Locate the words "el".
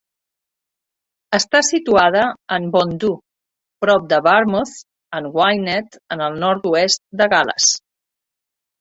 6.33-6.45